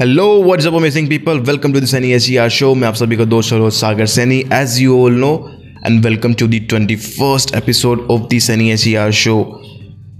Hello 0.00 0.26
what's 0.42 0.66
up 0.66 0.74
amazing 0.74 1.08
people 1.08 1.38
welcome 1.48 1.72
to 1.72 1.80
the 1.80 1.84
Sunny 1.84 2.10
S 2.12 2.28
show 2.52 2.74
मैं 2.74 2.88
आप 2.88 2.94
सभी 2.94 3.16
का 3.16 3.24
दोस्त 3.24 3.52
और 3.52 3.60
host 3.60 3.80
Sagar 3.80 4.06
Saini 4.06 4.38
as 4.52 4.78
you 4.80 4.98
all 5.04 5.18
no 5.20 5.32
and 5.88 6.04
welcome 6.04 6.34
to 6.34 6.46
the 6.46 6.60
21st 6.70 7.54
episode 7.56 8.00
of 8.14 8.28
the 8.28 8.38
Sunny 8.38 8.76
SER 8.76 9.10
show. 9.10 9.36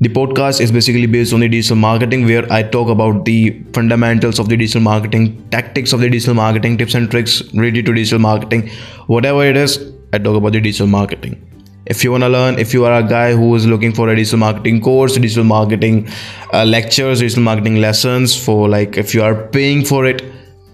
The 0.00 0.08
podcast 0.08 0.62
is 0.66 0.72
basically 0.72 1.06
based 1.06 1.34
on 1.34 1.40
the 1.40 1.48
digital 1.48 1.76
marketing 1.76 2.24
where 2.24 2.50
I 2.50 2.62
talk 2.62 2.88
about 2.88 3.26
the 3.26 3.62
fundamentals 3.74 4.38
of 4.38 4.48
the 4.48 4.56
digital 4.56 4.80
marketing, 4.80 5.26
tactics 5.50 5.92
of 5.92 6.00
the 6.00 6.08
digital 6.08 6.34
marketing, 6.34 6.78
tips 6.78 6.94
and 6.94 7.10
tricks 7.10 7.42
related 7.52 7.86
to 7.86 7.92
digital 7.92 8.18
marketing, 8.18 8.70
whatever 9.08 9.44
it 9.44 9.56
is, 9.56 9.78
I 10.14 10.18
talk 10.18 10.36
about 10.36 10.52
the 10.52 10.60
digital 10.60 10.86
marketing 10.86 11.36
if 11.85 12.03
you 12.03 12.11
want 12.11 12.23
to 12.23 12.29
learn 12.29 12.57
if 12.59 12.73
you 12.73 12.85
are 12.85 12.93
a 12.99 13.03
guy 13.03 13.33
who 13.33 13.53
is 13.55 13.65
looking 13.65 13.93
for 13.93 14.09
a 14.09 14.15
digital 14.15 14.39
marketing 14.39 14.81
course 14.81 15.17
digital 15.17 15.43
marketing 15.43 16.07
uh, 16.53 16.63
lectures 16.65 17.19
digital 17.19 17.43
marketing 17.43 17.77
lessons 17.77 18.35
for 18.45 18.67
like 18.69 18.97
if 18.97 19.13
you 19.13 19.23
are 19.23 19.35
paying 19.47 19.83
for 19.83 20.05
it 20.05 20.23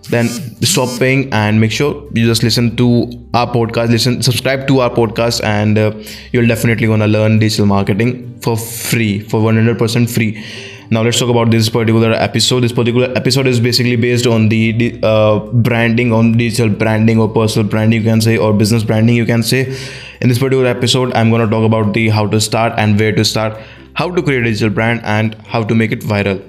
then 0.10 0.28
stop 0.28 0.90
paying 1.00 1.32
and 1.32 1.60
make 1.60 1.72
sure 1.72 2.08
you 2.14 2.26
just 2.26 2.44
listen 2.44 2.76
to 2.76 2.88
our 3.34 3.48
podcast 3.48 3.90
listen 3.90 4.22
subscribe 4.22 4.68
to 4.68 4.80
our 4.80 4.90
podcast 4.90 5.44
and 5.44 5.78
uh, 5.78 5.92
you'll 6.32 6.48
definitely 6.48 6.88
want 6.88 7.02
to 7.02 7.08
learn 7.08 7.40
digital 7.40 7.66
marketing 7.66 8.32
for 8.42 8.58
free 8.58 9.20
for 9.20 9.40
100% 9.40 10.10
free. 10.10 10.44
Now 10.90 11.04
let's 11.04 11.20
talk 11.20 11.30
about 11.30 11.52
this 11.52 11.70
particular 11.70 12.12
episode. 12.12 12.62
This 12.62 12.74
particular 12.74 13.14
episode 13.16 13.48
is 13.48 13.62
basically 13.62 13.96
based 13.96 14.28
on 14.28 14.50
the 14.50 15.00
uh, 15.02 15.40
branding 15.40 16.12
on 16.12 16.34
digital 16.34 16.70
branding 16.70 17.18
or 17.18 17.30
personal 17.30 17.68
branding 17.70 18.02
you 18.02 18.10
can 18.10 18.20
say 18.20 18.38
or 18.38 18.54
business 18.54 18.84
branding 18.84 19.16
you 19.16 19.26
can 19.26 19.42
say 19.42 19.78
in 20.22 20.30
this 20.30 20.40
particular 20.42 20.68
episode 20.68 21.14
i'm 21.20 21.30
going 21.30 21.44
to 21.44 21.52
talk 21.54 21.66
about 21.68 21.94
the 21.94 22.08
how 22.10 22.26
to 22.28 22.40
start 22.40 22.74
and 22.78 23.00
where 23.00 23.12
to 23.12 23.26
start 23.26 23.58
how 23.96 24.10
to 24.18 24.22
create 24.22 24.42
a 24.42 24.46
digital 24.46 24.70
brand 24.70 25.02
and 25.04 25.36
how 25.54 25.62
to 25.62 25.76
make 25.76 25.92
it 25.92 26.00
viral. 26.00 26.40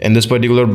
In 0.00 0.14
this 0.14 0.26
particular 0.26 0.66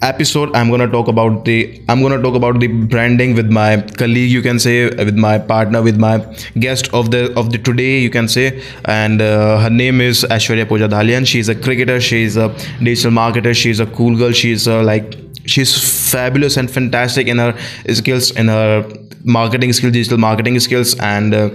episode 0.00 0.54
i'm 0.56 0.68
going 0.68 0.80
to 0.80 0.88
talk 0.92 1.08
about 1.08 1.44
the 1.44 1.56
i'm 1.88 2.00
going 2.00 2.16
to 2.16 2.22
talk 2.22 2.34
about 2.34 2.58
the 2.58 2.66
branding 2.92 3.34
with 3.34 3.50
my 3.50 3.80
colleague 3.98 4.30
you 4.30 4.42
can 4.42 4.58
say 4.58 4.86
with 4.86 5.16
my 5.16 5.38
partner 5.38 5.82
with 5.82 5.96
my 5.96 6.14
guest 6.58 6.88
of 6.92 7.10
the 7.12 7.32
of 7.42 7.52
the 7.52 7.58
today 7.58 8.00
you 8.00 8.10
can 8.10 8.26
say. 8.26 8.62
And 8.86 9.22
uh, 9.22 9.60
her 9.60 9.70
name 9.70 10.00
is 10.00 10.24
Aishwarya 10.24 10.68
Pooja 10.68 10.88
Dayalan 10.88 11.26
she's 11.26 11.48
a 11.48 11.54
cricketer 11.54 12.00
she's 12.00 12.36
a 12.36 12.48
digital 12.82 13.12
marketer 13.12 13.54
she's 13.54 13.80
a 13.80 13.86
cool 13.86 14.16
girl 14.16 14.32
she's 14.32 14.66
uh, 14.66 14.82
like 14.82 15.14
she's 15.46 16.10
fabulous 16.10 16.56
and 16.56 16.70
fantastic 16.70 17.26
in 17.28 17.38
her 17.38 17.54
skills 17.94 18.30
in 18.32 18.48
her 18.48 18.88
marketing 19.24 19.72
skills 19.72 19.92
digital 19.92 20.18
marketing 20.18 20.58
skills 20.60 20.94
and 20.98 21.34
uh, 21.34 21.50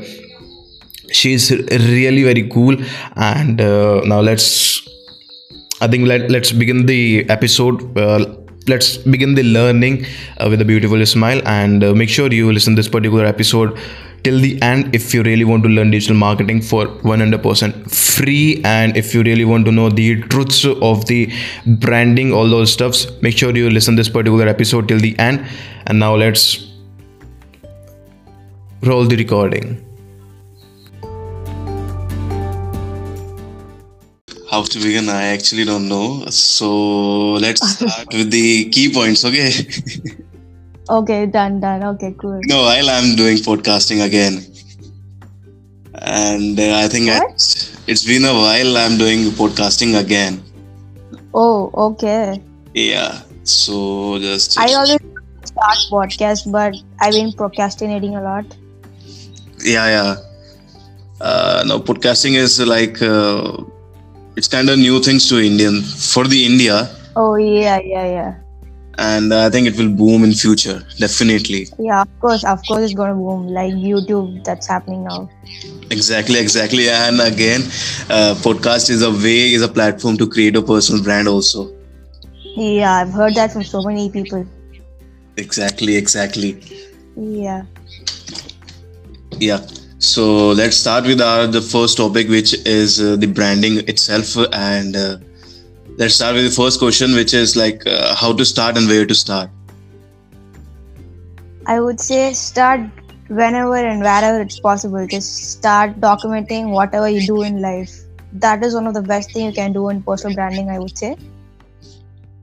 she's 1.12 1.52
really 1.52 2.24
very 2.24 2.48
cool 2.50 2.76
and 3.16 3.62
uh, 3.62 4.02
now 4.06 4.20
let's 4.20 4.88
I 5.80 5.88
think 5.88 6.08
let, 6.08 6.32
let's 6.32 6.52
begin 6.52 6.88
the 6.88 7.30
episode. 7.30 7.96
Uh, 7.98 8.26
let's 8.68 8.98
begin 8.98 9.36
the 9.36 9.44
learning 9.44 10.06
uh, 10.40 10.48
with 10.50 10.60
a 10.60 10.66
beautiful 10.66 11.06
smile 11.06 11.42
and 11.46 11.84
uh, 11.84 11.94
make 11.94 12.10
sure 12.10 12.32
you 12.34 12.52
listen 12.52 12.74
this 12.76 12.88
particular 12.88 13.26
episode 13.26 13.78
till 14.24 14.40
the 14.40 14.62
end 14.62 14.96
if 14.96 15.14
you 15.14 15.24
really 15.24 15.46
want 15.46 15.64
to 15.64 15.70
learn 15.70 15.92
digital 15.92 16.16
marketing 16.16 16.62
for 16.62 16.88
100% 16.88 17.92
free 17.92 18.62
and 18.64 18.98
if 18.98 19.14
you 19.14 19.24
really 19.24 19.46
want 19.46 19.66
to 19.66 19.72
know 19.72 19.90
the 19.90 20.22
truths 20.24 20.66
of 20.66 21.06
the 21.06 21.32
branding 21.86 22.34
all 22.34 22.50
those 22.50 22.72
stuffs 22.72 23.08
make 23.22 23.38
sure 23.38 23.56
you 23.56 23.70
listen 23.70 23.96
this 23.96 24.10
particular 24.10 24.48
episode 24.48 24.88
till 24.88 25.00
the 25.00 25.18
end. 25.20 25.46
And 25.86 26.00
now 26.00 26.16
let's 26.16 26.68
roll 28.82 29.06
the 29.06 29.16
recording. 29.16 29.84
How 34.50 34.64
to 34.64 34.80
begin 34.80 35.10
i 35.10 35.26
actually 35.26 35.66
don't 35.66 35.88
know. 35.88 36.26
So 36.30 37.34
let's 37.34 37.68
start 37.76 38.08
with 38.14 38.32
the 38.32 38.70
key 38.70 38.94
points 38.94 39.24
okay 39.26 39.52
okay 40.90 41.26
done 41.26 41.60
done. 41.60 41.84
Okay 41.84 42.16
cool. 42.18 42.40
No 42.46 42.64
while 42.64 42.90
i'm 42.90 43.16
doing 43.16 43.38
podcasting 43.38 44.06
again. 44.06 44.46
And 45.94 46.60
uh, 46.60 46.78
i 46.78 46.88
think 46.88 47.10
I, 47.10 47.22
it's 47.88 48.06
been 48.06 48.26
a 48.26 48.34
while 48.34 48.78
i'm 48.78 48.98
doing 48.98 49.32
podcasting 49.32 50.00
again. 50.00 50.44
Oh 51.34 51.72
okay. 51.74 52.42
Yeah 52.74 53.22
so 53.48 54.20
just, 54.20 54.60
i 54.60 54.74
always 54.74 55.00
start 55.46 55.78
podcast 55.90 56.52
but 56.52 56.76
i've 57.00 57.14
been 57.14 57.32
procrastinating 57.32 58.16
a 58.16 58.22
lot. 58.22 58.46
Yeah 59.64 59.88
yeah. 59.88 60.16
Uh, 61.20 61.64
no 61.66 61.80
podcasting 61.80 62.36
is 62.36 62.60
like 62.60 63.02
uh, 63.02 63.58
it's 64.36 64.48
kind 64.48 64.70
of 64.70 64.78
new 64.78 65.02
things 65.02 65.28
to 65.30 65.40
Indian 65.40 65.82
for 65.82 66.26
the 66.26 66.46
India. 66.46 66.90
Oh 67.16 67.36
yeah, 67.36 67.80
yeah, 67.84 68.06
yeah. 68.06 68.36
And 68.98 69.34
I 69.34 69.50
think 69.50 69.68
it 69.68 69.78
will 69.78 69.90
boom 69.90 70.24
in 70.24 70.34
future, 70.34 70.84
definitely. 70.98 71.68
Yeah, 71.78 72.02
of 72.02 72.20
course, 72.20 72.44
of 72.44 72.66
course, 72.66 72.82
it's 72.82 72.94
gonna 72.94 73.14
boom 73.14 73.48
like 73.48 73.74
YouTube. 73.74 74.44
That's 74.44 74.68
happening 74.68 75.04
now. 75.04 75.30
Exactly, 75.92 76.40
exactly. 76.40 76.90
And 76.90 77.22
again, 77.22 77.62
uh, 78.10 78.36
podcast 78.48 78.90
is 78.90 79.04
a 79.04 79.12
way, 79.12 79.54
is 79.54 79.62
a 79.62 79.68
platform 79.68 80.18
to 80.18 80.28
create 80.28 80.56
a 80.56 80.62
personal 80.62 81.04
brand 81.04 81.28
also. 81.28 81.72
Yeah, 82.56 82.96
I've 82.96 83.12
heard 83.12 83.36
that 83.36 83.52
from 83.52 83.64
so 83.64 83.84
many 83.84 84.10
people. 84.10 84.46
Exactly, 85.38 85.96
exactly. 85.96 86.62
Yeah. 87.16 87.66
Yeah 89.40 89.66
so 90.00 90.50
let's 90.50 90.78
start 90.78 91.06
with 91.06 91.20
our 91.20 91.48
the 91.48 91.62
first 91.62 91.98
topic 91.98 92.30
which 92.30 92.54
is 92.66 93.02
uh, 93.02 93.16
the 93.16 93.26
branding 93.26 93.80
itself 93.90 94.38
and 94.54 94.96
uh, 94.96 95.18
let's 95.98 96.16
start 96.16 96.36
with 96.36 96.46
the 96.46 96.56
first 96.56 96.80
question 96.80 97.16
which 97.16 97.34
is 97.34 97.56
like 97.56 97.86
uh, 97.88 98.16
how 98.16 98.32
to 98.32 98.46
start 98.46 98.78
and 98.78 98.88
where 98.88 99.06
to 99.06 99.16
start. 99.16 99.50
I 101.66 101.80
would 101.80 102.00
say 102.00 102.34
start 102.34 102.82
whenever 103.28 103.76
and 103.76 104.02
wherever 104.02 104.42
it's 104.42 104.60
possible. 104.60 105.08
Just 105.08 105.52
start 105.52 106.00
documenting 106.00 106.70
whatever 106.70 107.10
you 107.10 107.26
do 107.26 107.42
in 107.42 107.62
life. 107.62 107.92
That 108.34 108.64
is 108.64 108.76
one 108.76 108.88
of 108.88 108.94
the 108.94 109.02
best 109.02 109.32
thing 109.32 109.48
you 109.48 109.52
can 109.52 109.74
do 109.74 109.90
in 109.90 110.04
personal 110.04 110.36
branding 110.36 110.70
i 110.70 110.80
would 110.80 110.98
say. 110.98 111.18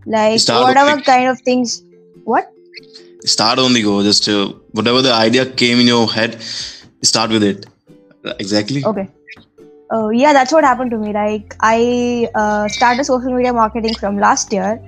Like 0.05 0.41
start 0.41 0.65
whatever 0.65 1.01
kind 1.01 1.29
of 1.29 1.41
things 1.41 1.83
what? 2.25 2.53
Start 3.25 3.59
on 3.59 3.73
the 3.73 3.83
go. 3.83 4.03
Just 4.03 4.29
uh, 4.29 4.49
whatever 4.73 5.01
the 5.01 5.13
idea 5.13 5.47
came 5.47 5.79
in 5.79 5.87
your 5.87 6.11
head 6.13 6.41
start 7.03 7.31
with 7.31 7.43
it. 7.43 7.67
Exactly. 8.39 8.85
Okay 8.85 9.09
oh 9.91 10.11
yeah 10.11 10.33
that's 10.33 10.53
what 10.53 10.65
happened 10.65 10.91
to 10.91 10.99
me. 10.99 11.13
Like 11.13 11.55
i 11.61 12.29
uh, 12.35 12.69
started 12.69 13.05
social 13.05 13.33
media 13.35 13.53
marketing 13.53 13.95
from 13.95 14.19
last 14.19 14.53
year 14.53 14.81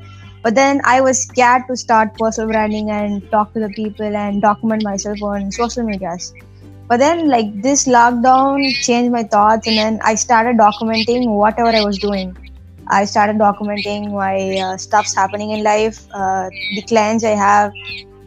but 0.42 0.54
then 0.54 0.80
i 0.84 1.00
was 1.00 1.22
scared 1.22 1.62
to 1.68 1.76
start 1.76 2.16
personal 2.18 2.48
branding 2.48 2.90
and 2.90 3.22
talk 3.30 3.52
to 3.54 3.60
the 3.60 3.70
people 3.70 4.16
and 4.24 4.42
document 4.42 4.82
myself 4.82 5.22
on 5.22 5.50
social 5.50 5.82
medias. 5.82 6.32
But 6.88 6.98
then 6.98 7.28
like 7.28 7.46
this 7.62 7.86
lockdown 7.88 8.62
changed 8.82 9.12
my 9.12 9.24
thoughts 9.24 9.66
and 9.66 9.76
then 9.76 9.98
i 10.04 10.14
started 10.14 10.56
documenting 10.56 11.28
whatever 11.28 11.70
i 11.70 11.84
was 11.84 11.98
doing. 11.98 12.36
I 12.88 13.04
started 13.04 13.36
documenting 13.38 14.12
my 14.12 14.36
uh, 14.64 14.76
stuffs 14.76 15.14
happening 15.14 15.50
in 15.50 15.64
life 15.64 16.06
uh, 16.14 16.48
the 16.76 16.82
clients 16.82 17.24
i 17.24 17.30
have 17.30 17.72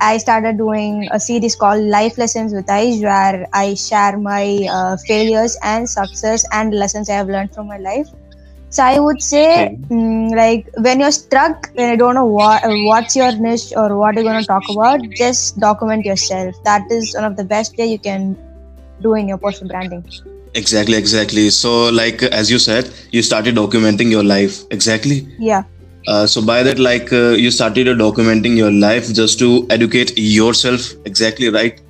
I 0.02 0.18
started 0.18 0.58
doing 0.58 1.08
a 1.12 1.20
series 1.20 1.56
called 1.56 1.84
Life 1.84 2.18
Lessons 2.18 2.54
with 2.54 2.66
Aish, 2.68 3.02
where 3.02 3.48
I 3.54 3.74
share 3.74 4.18
my 4.18 4.68
uh, 4.72 4.98
failures 5.08 5.58
and 5.64 5.90
success 5.90 6.46
and 6.54 6.74
lessons 6.74 7.10
I 7.10 7.14
have 7.14 7.28
learned 7.28 7.54
from 7.54 7.68
my 7.68 7.78
life. 7.78 8.08
So 8.70 8.84
I 8.84 9.00
would 9.00 9.22
say, 9.22 9.66
okay. 9.66 9.76
mm, 9.90 10.36
like 10.36 10.68
when 10.78 11.00
you're 11.00 11.12
stuck, 11.12 11.70
when 11.74 11.92
you 11.92 11.98
don't 11.98 12.16
know 12.16 12.26
what 12.26 12.62
what's 12.66 13.16
your 13.16 13.32
niche 13.36 13.74
or 13.76 13.98
what 13.98 14.16
you're 14.16 14.24
gonna 14.24 14.46
talk 14.46 14.70
about, 14.70 15.00
just 15.16 15.60
document 15.60 16.06
yourself. 16.06 16.56
That 16.64 16.90
is 16.92 17.16
one 17.16 17.26
of 17.26 17.36
the 17.36 17.44
best 17.44 17.78
way 17.78 17.88
you 17.88 18.00
can 18.00 18.38
do 19.02 19.16
in 19.16 19.28
your 19.28 19.38
personal 19.38 19.70
branding. 19.70 20.06
Exactly, 20.54 20.98
exactly. 20.98 21.50
So, 21.50 21.90
like 21.90 22.24
as 22.24 22.50
you 22.52 22.60
said, 22.60 22.92
you 23.12 23.22
started 23.22 23.56
documenting 23.56 24.12
your 24.12 24.24
life. 24.24 24.64
Exactly. 24.72 25.28
Yeah 25.40 25.64
uh, 26.10 26.26
so 26.26 26.42
by 26.42 26.64
that 26.64 26.80
like 26.80 27.12
uh, 27.14 27.30
you 27.46 27.52
started 27.52 27.88
documenting 28.00 28.58
your 28.58 28.72
life 28.72 29.14
just 29.14 29.38
to 29.40 29.68
educate 29.70 30.14
yourself. 30.18 30.92
Exactly 31.06 31.50
right. 31.50 31.82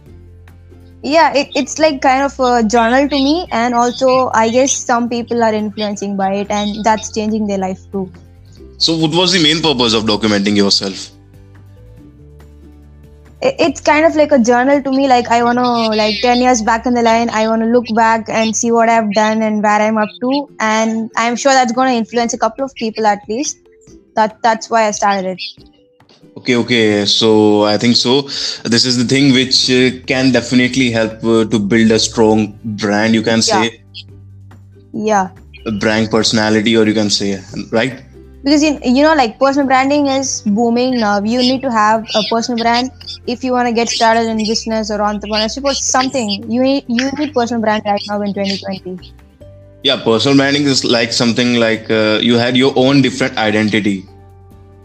Yeah 1.01 1.33
it, 1.33 1.48
it's 1.56 1.80
like 1.80 2.01
kind 2.01 2.24
of 2.24 2.38
a 2.39 2.68
journal 2.68 3.07
to 3.07 3.19
me 3.25 3.48
and 3.51 3.74
also 3.74 4.30
i 4.33 4.50
guess 4.50 4.74
some 4.88 5.07
people 5.12 5.42
are 5.42 5.54
influencing 5.54 6.18
by 6.18 6.33
it 6.39 6.51
and 6.51 6.83
that's 6.83 7.13
changing 7.13 7.48
their 7.48 7.57
life 7.57 7.86
too. 7.94 8.12
So 8.77 8.98
what 8.98 9.16
was 9.16 9.31
the 9.31 9.42
main 9.42 9.62
purpose 9.62 9.94
of 9.94 10.04
documenting 10.04 10.57
yourself? 10.57 11.12
It's 13.42 13.80
kind 13.80 14.06
of 14.06 14.18
like 14.18 14.33
a 14.33 14.39
journal 14.39 14.83
to 14.83 14.92
me 14.92 15.07
like 15.07 15.30
i 15.30 15.42
want 15.42 15.60
to 15.60 15.69
like 16.01 16.19
10 16.21 16.42
years 16.42 16.62
back 16.62 16.86
in 16.86 16.94
the 16.94 17.01
line 17.01 17.30
i 17.30 17.48
want 17.48 17.62
to 17.62 17.69
look 17.69 17.86
back 17.95 18.27
and 18.27 18.54
see 18.54 18.74
what 18.74 18.89
i've 18.89 19.13
done 19.13 19.42
and 19.42 19.63
where 19.63 19.81
i'm 19.88 19.98
up 19.98 20.10
to 20.24 20.33
and 20.60 21.10
i'm 21.16 21.38
sure 21.38 21.54
that's 21.54 21.71
going 21.71 21.89
to 21.94 21.98
influence 21.98 22.33
a 22.33 22.38
couple 22.38 22.66
of 22.66 22.75
people 22.75 23.07
at 23.07 23.19
least 23.30 23.69
that 24.19 24.42
that's 24.44 24.69
why 24.69 24.86
I 24.88 24.92
started 24.92 25.25
it. 25.33 25.39
Okay, 26.38 26.56
okay. 26.56 27.06
So 27.06 27.63
I 27.63 27.77
think 27.77 27.95
so. 27.95 28.21
This 28.75 28.86
is 28.86 28.98
the 28.98 29.07
thing 29.13 29.33
which 29.33 29.69
uh, 29.69 30.06
can 30.06 30.31
definitely 30.31 30.92
help 30.92 31.24
uh, 31.24 31.45
to 31.45 31.60
build 31.60 31.92
a 31.92 32.00
strong 32.00 32.57
brand. 32.83 33.13
You 33.13 33.24
can 33.24 33.42
say, 33.42 33.81
yeah, 34.94 35.30
a 35.66 35.71
brand 35.71 36.12
personality, 36.12 36.77
or 36.77 36.86
you 36.88 36.94
can 36.94 37.10
say, 37.10 37.42
right? 37.71 38.04
because 38.44 38.63
in, 38.63 38.95
you 38.95 39.04
know 39.04 39.13
like 39.16 39.38
personal 39.39 39.68
branding 39.68 40.07
is 40.07 40.42
booming 40.45 41.00
now 41.00 41.19
you 41.21 41.44
need 41.44 41.62
to 41.62 41.71
have 41.71 42.06
a 42.16 42.24
personal 42.24 42.60
brand 42.60 42.92
if 43.27 43.44
you 43.44 43.51
want 43.51 43.68
to 43.68 43.74
get 43.74 43.89
started 43.89 44.27
in 44.27 44.48
business 44.48 44.89
or 44.89 45.00
entrepreneurship 45.00 45.63
or 45.63 45.74
something 45.74 46.42
you 46.50 46.62
need 46.62 46.86
you 46.88 47.12
need 47.18 47.33
personal 47.33 47.62
brand 47.62 47.83
right 47.86 48.01
now 48.07 48.21
in 48.21 48.33
2020 48.33 49.00
yeah 49.83 50.01
personal 50.04 50.38
branding 50.38 50.63
is 50.63 50.83
like 50.86 51.12
something 51.12 51.56
like 51.56 51.89
uh, 51.92 52.19
you 52.21 52.38
had 52.38 52.56
your 52.56 52.74
own 52.75 53.01
different 53.01 53.38
identity 53.38 54.08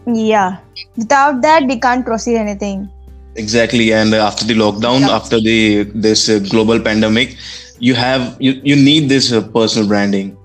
yeah. 0.07 0.57
Without 0.95 1.41
that 1.41 1.65
we 1.65 1.79
can't 1.79 2.05
proceed 2.05 2.37
anything. 2.37 2.89
Exactly. 3.35 3.93
And 3.93 4.13
after 4.13 4.45
the 4.45 4.53
lockdown 4.53 5.01
yeah. 5.01 5.15
after 5.15 5.39
the 5.39 5.83
this 5.93 6.29
uh, 6.29 6.39
global 6.39 6.79
pandemic 6.79 7.37
you 7.79 7.93
have 7.93 8.37
you, 8.39 8.53
you 8.63 8.75
need 8.75 9.09
this 9.09 9.31
uh, 9.31 9.41
personal 9.41 9.87
branding. 9.87 10.37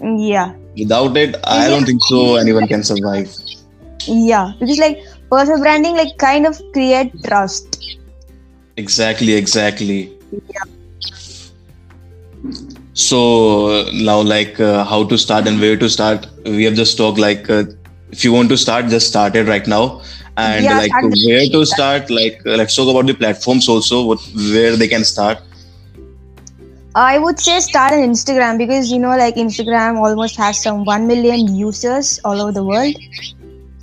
Yeah. 0.00 0.54
Without 0.76 1.16
it 1.16 1.36
i 1.44 1.62
yeah. 1.62 1.68
don't 1.68 1.84
think 1.84 2.02
so 2.04 2.36
anyone 2.36 2.66
can 2.66 2.82
survive. 2.82 3.30
Yeah. 4.06 4.52
Because 4.58 4.78
like 4.78 5.00
personal 5.30 5.60
branding 5.60 5.96
like 5.96 6.16
kind 6.18 6.46
of 6.46 6.60
create 6.72 7.12
trust. 7.24 7.98
Exactly 8.76 9.34
exactly. 9.34 10.12
Yeah. 10.32 10.64
So 12.94 13.88
now 13.92 14.20
like 14.20 14.58
uh, 14.58 14.84
how 14.84 15.04
to 15.04 15.16
start 15.16 15.46
and 15.46 15.60
where 15.60 15.76
to 15.76 15.88
start? 15.88 16.26
We 16.44 16.64
have 16.64 16.74
just 16.74 16.96
talked 16.96 17.18
like 17.18 17.48
uh, 17.48 17.64
if 18.10 18.24
you 18.24 18.32
want 18.32 18.48
to 18.48 18.56
start 18.56 18.86
just 18.86 19.08
start 19.08 19.36
it 19.36 19.46
right 19.46 19.66
now. 19.66 20.02
And 20.36 20.64
yeah, 20.64 20.78
like 20.78 20.92
where 21.02 21.48
to 21.48 21.66
start 21.66 22.10
like 22.10 22.40
uh, 22.46 22.56
let's 22.56 22.76
talk 22.76 22.88
about 22.88 23.06
the 23.06 23.14
platforms 23.14 23.68
also 23.68 24.04
what 24.04 24.20
where 24.34 24.76
they 24.76 24.88
can 24.88 25.04
start. 25.04 25.38
I 26.94 27.18
would 27.18 27.38
say 27.38 27.60
start 27.60 27.92
on 27.92 27.98
instagram 27.98 28.58
because 28.58 28.90
you 28.90 28.98
know 28.98 29.16
like 29.16 29.34
instagram 29.34 29.98
almost 29.98 30.36
has 30.36 30.62
some 30.62 30.84
1 30.84 31.06
million 31.06 31.54
users 31.54 32.20
all 32.24 32.40
over 32.40 32.52
the 32.52 32.64
world. 32.64 32.96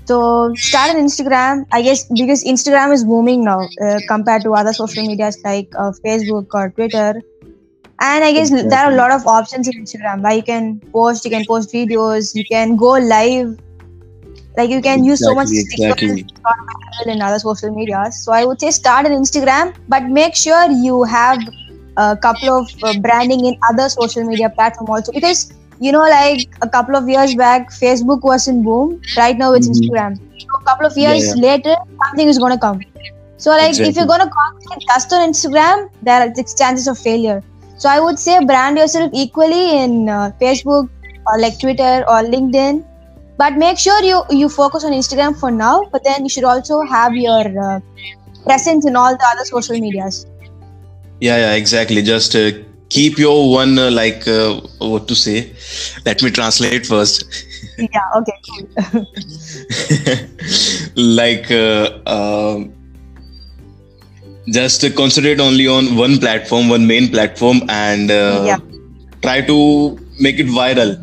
So 0.06 0.54
start 0.56 0.95
on 0.95 1.04
instagram 1.04 1.66
i 1.72 1.81
guess 1.81 2.06
because 2.06 2.44
instagram 2.44 2.94
is 2.94 3.04
booming 3.04 3.44
now 3.44 3.68
uh, 3.83 4.00
compared 4.07 4.44
to 4.44 4.54
other 4.54 4.72
social 4.72 5.06
medias 5.06 5.38
like 5.44 5.68
uh, 5.77 5.92
facebook 6.06 6.48
or 6.54 6.69
twitter. 6.69 7.22
And 8.00 8.24
i 8.24 8.31
guess 8.31 8.50
there 8.50 8.80
are 8.80 8.92
a 8.92 8.95
lot 8.95 9.12
of 9.12 9.27
options 9.27 9.68
in 9.68 9.83
instagram. 9.83 10.22
Where 10.22 10.36
you 10.36 10.44
can 10.44 10.80
post 10.94 11.25
you 11.25 11.31
can 11.31 11.45
post 11.45 11.74
videos 11.74 12.33
you 12.33 12.45
can 12.45 12.75
go 12.77 12.92
live 12.92 13.57
like 14.57 14.69
you 14.69 14.81
can 14.81 15.04
use 15.04 15.19
so 15.19 15.34
much 15.34 15.50
exactly. 15.52 16.25
in 17.06 17.22
other 17.22 17.40
social 17.40 17.74
media 17.75 18.06
so 18.12 18.31
i 18.31 18.46
would 18.46 18.60
say 18.60 18.72
start 18.72 19.06
an 19.06 19.12
instagram 19.12 19.75
but 19.88 20.04
make 20.04 20.36
sure 20.36 20.69
you 20.72 21.04
have 21.04 21.40
a 21.98 22.18
couple 22.18 22.57
of 22.57 22.69
uh, 22.84 22.98
branding 23.00 23.46
in 23.46 23.57
other 23.69 23.90
social 23.90 24.24
media 24.24 24.50
platform 24.50 24.90
also 24.90 25.12
because 25.12 25.54
you 25.80 25.92
know 25.92 26.02
like 26.02 26.48
a 26.62 26.69
couple 26.69 26.96
of 26.96 27.07
years 27.10 27.36
back 27.36 27.69
facebook 27.69 28.22
was 28.24 28.48
in 28.48 28.63
boom 28.63 29.02
right 29.18 29.38
now 29.38 29.54
it's 29.54 29.68
mm-hmm. 29.68 29.94
instagram 29.94 30.18
so 30.40 30.48
a 30.60 30.63
couple 30.63 30.86
of 30.86 30.98
years 30.98 31.28
yeah, 31.28 31.34
yeah. 31.36 31.48
later 31.48 31.75
something 32.06 32.28
is 32.28 32.38
going 32.38 32.51
to 32.51 32.60
come 32.60 32.81
so 33.38 33.51
like 33.51 33.69
exactly. 33.69 33.90
if 33.90 33.96
you're 33.98 34.06
going 34.06 34.22
to 34.22 34.30
concentrate 34.30 34.88
just 34.88 35.13
on 35.13 35.30
instagram 35.30 35.90
there 36.01 36.22
are 36.22 36.34
six 36.34 36.54
chances 36.54 36.88
of 36.88 36.98
failure 36.98 37.42
so 37.78 37.90
i 37.90 38.00
would 38.00 38.18
say 38.18 38.44
brand 38.46 38.78
yourself 38.78 39.10
equally 39.13 39.78
in 39.84 40.10
uh, 40.10 40.31
facebook 40.42 40.90
or 41.28 41.40
like 41.40 41.60
twitter 41.60 42.06
or 42.08 42.24
linkedin 42.24 42.84
but 43.38 43.54
make 43.54 43.78
sure 43.78 44.02
you 44.04 44.24
you 44.30 44.50
focus 44.50 44.84
on 44.84 44.94
instagram 44.94 45.38
for 45.40 45.52
now 45.52 45.84
but 45.92 46.04
then 46.04 46.24
you 46.24 46.30
should 46.30 46.46
also 46.52 46.82
have 46.82 47.16
your 47.16 47.44
uh, 47.64 47.80
presence 48.46 48.86
in 48.86 48.96
all 48.96 49.18
the 49.18 49.28
other 49.34 49.46
social 49.46 49.80
medias. 49.80 50.26
Yeah 51.20 51.38
yeah 51.38 51.54
exactly. 51.54 52.02
Just 52.02 52.36
uh, 52.36 52.52
keep 52.90 53.18
your 53.18 53.52
one 53.52 53.78
uh, 53.80 53.92
like 53.92 54.28
uh, 54.28 54.62
what 54.80 55.08
to 55.08 55.16
say? 55.16 55.38
Let 56.06 56.24
me 56.24 56.32
translate 56.32 56.86
first. 56.86 57.26
Yeah 57.78 58.18
okay 58.18 58.38
like 60.96 61.52
uh, 61.52 62.00
um, 62.16 62.74
just 64.48 64.86
concentrate 64.96 65.40
only 65.40 65.68
on 65.68 65.96
one 65.96 66.18
platform 66.20 66.70
one 66.70 66.88
main 66.88 67.10
platform 67.10 67.62
and 67.70 68.12
uh, 68.12 68.44
yeah. 68.46 68.60
try 69.22 69.42
to 69.42 69.58
make 70.20 70.40
it 70.40 70.48
viral. 70.48 70.96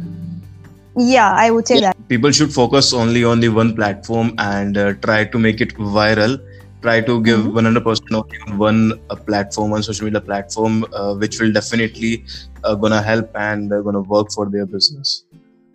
Yeah 0.97 1.33
i 1.33 1.51
would 1.51 1.67
say 1.67 1.77
yeah. 1.77 1.93
that 1.93 2.02
people 2.13 2.33
should 2.39 2.53
focus 2.53 2.93
only 3.03 3.25
on 3.25 3.41
the 3.41 3.49
one 3.49 3.75
platform 3.75 4.35
and 4.39 4.77
uh, 4.77 4.93
try 5.05 5.25
to 5.35 5.39
make 5.39 5.63
it 5.67 5.75
viral. 5.99 6.35
Try 6.83 7.01
to 7.09 7.23
give 7.23 7.41
mm-hmm. 7.41 7.79
100% 7.79 8.17
only 8.21 8.39
on 8.47 8.59
one 8.59 8.81
uh, 9.09 9.17
platform 9.29 9.71
one 9.71 9.83
social 9.89 10.07
media 10.07 10.21
platform 10.21 10.85
uh, 10.93 11.15
which 11.15 11.41
will 11.41 11.53
definitely 11.53 12.25
uh, 12.65 12.75
gonna 12.75 13.01
help 13.01 13.31
and 13.35 13.73
uh, 13.73 13.81
gonna 13.81 14.03
work 14.15 14.33
for 14.33 14.49
their 14.55 14.67
business. 14.67 15.25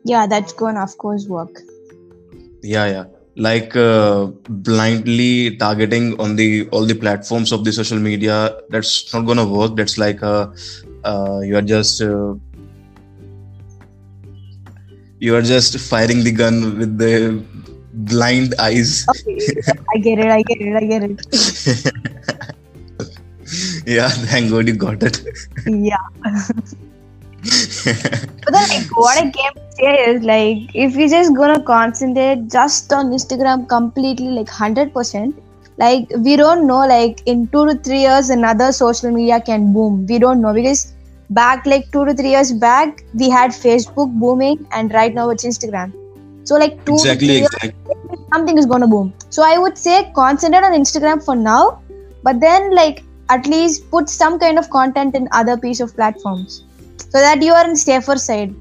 Yeah 0.03 0.27
that's 0.27 0.53
gonna 0.53 0.83
of 0.83 0.97
course 0.97 1.27
work. 1.27 1.61
Yeah 2.61 2.87
yeah. 2.95 3.05
Like 3.47 3.75
uh, 3.75 4.25
blindly 4.67 5.57
targeting 5.57 6.19
on 6.19 6.35
the 6.35 6.67
all 6.69 6.85
the 6.85 6.99
platforms 7.05 7.51
of 7.51 7.63
the 7.63 7.71
social 7.71 7.99
media 8.09 8.37
that's 8.69 9.13
not 9.13 9.25
gonna 9.31 9.47
work. 9.57 9.75
That's 9.75 9.97
like 9.97 10.21
uh, 10.21 10.47
you 11.49 11.55
are 11.55 11.67
just 11.75 12.01
you 15.19 15.35
are 15.35 15.41
just 15.41 15.77
firing 15.79 16.23
the 16.23 16.31
gun 16.31 16.77
with 16.77 16.97
the 16.97 17.43
blind 17.93 18.53
eyes. 18.59 19.05
Okay, 19.09 19.39
I 19.93 19.97
get 19.97 20.19
it. 20.19 20.27
I 20.27 20.41
get 20.43 20.61
it. 20.61 20.75
I 20.75 20.85
get 20.85 21.03
it. 21.03 21.17
yeah, 23.85 24.09
thank 24.09 24.51
God 24.51 24.67
you 24.67 24.75
got 24.75 25.01
it. 25.01 25.21
yeah. 25.65 25.97
but 28.43 28.51
then, 28.51 28.69
like, 28.69 28.97
what 28.97 29.17
I 29.17 29.31
came 29.31 29.53
to 29.53 29.71
say 29.71 29.95
is 30.05 30.23
like, 30.23 30.75
if 30.75 30.95
you're 30.95 31.09
just 31.09 31.35
gonna 31.35 31.61
concentrate 31.63 32.49
just 32.49 32.93
on 32.93 33.11
Instagram 33.11 33.67
completely, 33.67 34.29
like 34.29 34.49
hundred 34.49 34.93
percent, 34.93 35.41
like 35.77 36.07
we 36.17 36.35
don't 36.35 36.67
know, 36.67 36.85
like 36.87 37.21
in 37.25 37.47
two 37.47 37.65
to 37.67 37.75
three 37.75 38.01
years, 38.01 38.29
another 38.29 38.71
social 38.71 39.11
media 39.11 39.41
can 39.41 39.73
boom. 39.73 40.05
We 40.05 40.19
don't 40.19 40.41
know 40.41 40.53
because 40.53 40.93
back 41.29 41.65
like 41.65 41.91
two 41.91 42.05
to 42.05 42.13
three 42.13 42.29
years 42.29 42.51
back 42.53 43.03
we 43.13 43.29
had 43.29 43.51
facebook 43.51 44.11
booming 44.19 44.65
and 44.71 44.93
right 44.93 45.13
now 45.13 45.29
it's 45.29 45.45
instagram 45.45 45.93
so 46.43 46.55
like 46.55 46.83
two 46.85 46.93
exactly, 46.93 47.37
exactly. 47.37 47.73
Years, 47.85 48.19
something 48.33 48.57
is 48.57 48.65
gonna 48.65 48.87
boom 48.87 49.13
so 49.29 49.43
i 49.43 49.57
would 49.57 49.77
say 49.77 50.11
concentrate 50.15 50.63
on 50.63 50.71
instagram 50.71 51.23
for 51.23 51.35
now 51.35 51.81
but 52.23 52.39
then 52.39 52.73
like 52.73 53.03
at 53.29 53.45
least 53.45 53.89
put 53.91 54.09
some 54.09 54.39
kind 54.39 54.57
of 54.57 54.69
content 54.69 55.15
in 55.15 55.27
other 55.31 55.57
piece 55.57 55.81
of 55.81 55.93
platforms 55.95 56.63
so 56.97 57.19
that 57.19 57.41
you 57.41 57.51
are 57.51 57.67
in 57.69 57.75
safer 57.75 58.15
side 58.15 58.55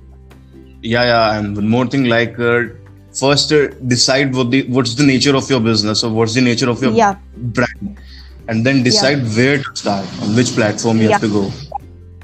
yeah 0.82 1.04
yeah 1.04 1.38
and 1.38 1.56
one 1.56 1.68
more 1.68 1.86
thing 1.86 2.04
like 2.04 2.38
uh, 2.38 2.64
first 3.12 3.52
uh, 3.52 3.68
decide 3.86 4.34
what 4.34 4.50
the 4.50 4.64
what's 4.64 4.94
the 4.94 5.06
nature 5.06 5.36
of 5.36 5.48
your 5.48 5.60
business 5.60 6.02
or 6.02 6.10
what's 6.10 6.34
the 6.34 6.40
nature 6.40 6.68
of 6.68 6.82
your 6.82 6.92
yeah. 6.92 7.16
brand 7.36 7.98
and 8.48 8.66
then 8.66 8.82
decide 8.82 9.18
yeah. 9.22 9.36
where 9.36 9.58
to 9.58 9.76
start 9.76 10.06
on 10.22 10.34
which 10.34 10.52
platform 10.54 10.98
you 10.98 11.04
yeah. 11.04 11.12
have 11.12 11.20
to 11.20 11.28
go 11.28 11.50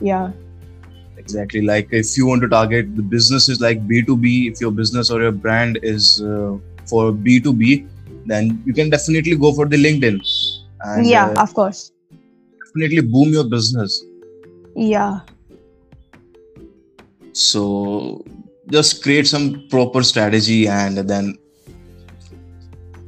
yeah 0.01 0.31
exactly. 1.33 1.63
Like 1.63 1.89
if 1.93 2.17
you 2.17 2.27
want 2.27 2.43
to 2.43 2.49
target 2.49 2.95
the 2.97 3.03
business 3.03 3.49
is 3.49 3.61
like 3.61 3.87
b2b 3.89 4.53
if 4.53 4.61
your 4.61 4.71
business 4.71 5.11
or 5.11 5.23
your 5.23 5.33
brand 5.33 5.79
is 5.83 6.23
uh, 6.23 6.57
for 6.87 7.13
b2b 7.13 7.89
then 8.27 8.63
you 8.67 8.73
can 8.73 8.91
definitely 8.91 9.37
go 9.37 9.53
for 9.53 9.67
the 9.67 9.77
linkedin. 9.77 10.21
And, 10.81 11.07
yeah 11.07 11.29
uh, 11.31 11.43
of 11.43 11.55
course. 11.55 11.93
definitely 12.65 13.03
boom 13.03 13.33
your 13.33 13.45
business. 13.45 14.03
Yeah. 14.77 15.21
So 17.33 18.25
just 18.71 19.03
create 19.03 19.27
some 19.27 19.67
proper 19.69 20.03
strategy 20.03 20.69
and 20.69 20.99
then 20.99 21.37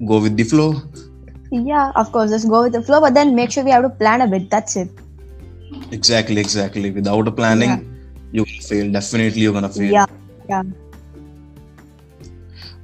go 0.07 0.21
with 0.21 0.37
the 0.37 0.45
flow. 0.45 0.83
Yeah 1.50 1.93
of 1.95 2.11
course 2.12 2.31
just 2.31 2.49
go 2.49 2.62
with 2.62 2.73
the 2.73 2.83
flow 2.83 3.00
but 3.00 3.14
then 3.14 3.35
make 3.35 3.50
sure 3.50 3.64
we 3.64 3.71
have 3.71 3.83
to 3.83 3.90
plan 3.90 4.23
a 4.23 4.26
bit. 4.26 4.50
That's 4.50 4.76
it. 4.76 4.88
Exactly 5.90 6.40
exactly. 6.40 6.90
Without 6.90 7.28
a 7.28 7.33
planning 7.33 7.69
yeah. 7.71 7.93
You're 8.34 8.44
gonna 8.50 8.68
fail. 8.68 8.92
Definitely 8.98 9.42
you're 9.46 9.56
gonna 9.60 9.74
fail. 9.80 9.92
Yeah 10.00 10.06
yeah. 10.48 10.62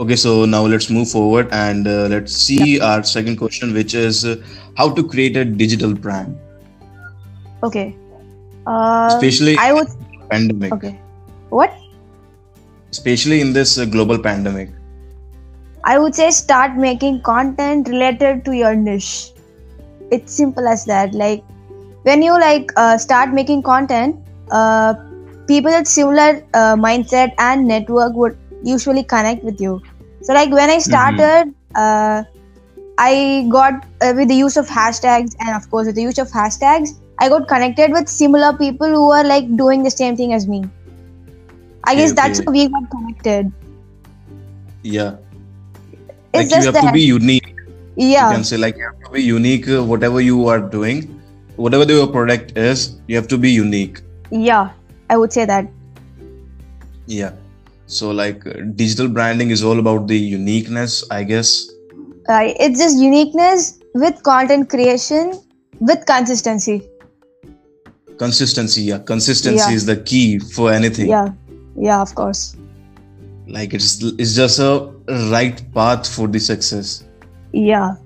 Okay 0.01 0.17
so 0.17 0.45
now 0.47 0.65
let's 0.65 0.89
move 0.89 1.11
forward 1.11 1.49
and 1.53 1.87
uh, 1.87 2.07
let's 2.09 2.35
see 2.35 2.77
yeah. 2.77 2.87
our 2.91 3.03
second 3.03 3.37
question 3.37 3.75
which 3.75 3.95
is 3.95 4.25
uh, 4.25 4.37
how 4.77 4.91
to 4.95 5.07
create 5.07 5.37
a 5.37 5.45
digital 5.45 5.95
brand. 5.95 6.39
Okay. 7.63 7.95
Uh, 8.67 9.09
especially 9.13 9.57
i 9.59 9.73
would 9.73 9.89
pandemic. 10.31 10.73
Okay. 10.73 10.99
What? 11.51 11.75
Especially 12.91 13.41
in 13.41 13.53
this 13.53 13.79
uh, 13.79 13.85
global 13.85 14.19
pandemic. 14.19 14.71
I 15.85 15.99
would 15.99 16.15
say 16.15 16.31
start 16.31 16.77
making 16.77 17.23
content 17.23 17.89
related 17.89 18.45
to 18.47 18.53
your 18.53 18.75
niche. 18.75 19.33
It's 20.11 20.33
simple 20.33 20.67
as 20.69 20.85
that. 20.87 21.15
Like 21.15 21.45
when 22.03 22.23
you 22.23 22.33
like 22.41 22.73
uh, 22.77 22.97
start 22.99 23.31
making 23.31 23.63
content 23.63 24.17
uh, 24.51 24.95
people 25.53 25.77
with 25.77 25.89
similar 25.93 26.29
uh, 26.55 26.75
mindset 26.87 27.35
and 27.39 27.67
network 27.67 28.15
would 28.15 28.37
usually 28.73 29.05
connect 29.15 29.45
with 29.51 29.61
you 29.67 29.77
so 30.23 30.35
like 30.41 30.51
when 30.59 30.71
i 30.71 30.79
mm-hmm. 30.79 30.91
started 30.91 31.55
mm-hmm. 31.77 32.29
i 32.99 33.47
got 33.57 33.87
uh, 34.03 34.13
with 34.17 34.29
the 34.35 34.41
use 34.41 34.57
of 34.65 34.75
hashtags 34.81 35.39
and 35.41 35.57
of 35.61 35.71
course 35.71 35.87
with 35.93 35.97
the 36.01 36.07
use 36.09 36.19
of 36.27 36.29
hashtags 36.41 36.99
i 37.19 37.29
got 37.29 37.49
connected 37.55 37.97
with 37.99 38.09
similar 38.09 38.53
people 38.65 38.99
who 38.99 39.07
are 39.21 39.25
like 39.25 39.57
doing 39.65 39.83
the 39.89 39.95
same 39.97 40.21
thing 40.23 40.35
as 40.41 40.47
me 40.55 40.63
i 41.85 41.95
guess 41.95 42.13
okay. 42.13 42.21
that's 42.23 42.45
how 42.45 42.53
we 42.59 42.69
got 42.77 42.91
connected 42.99 43.57
Yeah. 44.83 45.17
It's 46.33 46.53
like 46.53 46.65
you 46.65 46.73
have 46.73 46.85
to 46.85 46.93
be 46.93 47.03
unique. 47.03 47.49
yeah 47.97 48.31
You 48.31 48.37
can 48.37 48.45
say 48.45 48.57
like 48.57 48.77
you 48.77 48.85
have 48.85 49.01
to 49.07 49.11
be 49.11 49.23
unique. 49.23 49.69
uh, 49.69 49.83
Whatever 49.85 50.21
you 50.21 50.47
are 50.49 50.61
doing, 50.61 51.21
whatever 51.57 51.87
your 51.93 52.07
product 52.07 52.57
is, 52.57 53.01
you 53.07 53.17
have 53.17 53.29
to 53.29 53.39
be 53.39 53.51
unique. 53.51 54.01
yeah. 54.31 54.71
I 55.11 55.17
would 55.19 55.33
say 55.33 55.45
that. 55.45 55.69
Yeah. 57.07 57.33
So 57.87 58.11
like 58.13 58.47
uh, 58.47 58.53
digital 58.77 59.09
branding 59.09 59.51
is 59.51 59.65
all 59.65 59.79
about 59.81 60.07
the 60.07 60.17
uniqueness, 60.17 61.05
I 61.11 61.25
guess. 61.25 61.69
Right. 62.29 62.57
It's 62.61 62.79
just 62.79 62.99
uniqueness 62.99 63.81
with 63.95 64.23
content 64.23 64.71
creation 64.71 65.33
with 65.81 66.07
consistency. 66.07 66.83
Consistency. 68.19 68.83
Yeah. 68.83 68.99
Consistency 68.99 69.71
Yeah. 69.71 69.77
is 69.77 69.87
the 69.87 69.97
key 69.97 70.39
for 70.39 70.73
anything. 70.73 71.09
Yeah. 71.09 71.33
Yeah, 71.77 72.01
of 72.01 72.15
course. 72.15 72.57
Like 73.49 73.75
it's 73.75 74.01
it's 74.19 74.35
just 74.37 74.61
a 74.61 74.93
right 75.33 75.61
path 75.75 76.09
for 76.09 76.29
the 76.29 76.39
success. 76.39 77.05
Yeah. 77.53 77.97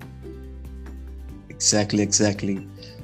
exactly 1.54 2.02
exactly 2.02 2.54